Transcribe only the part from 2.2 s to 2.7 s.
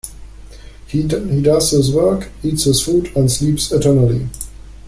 eats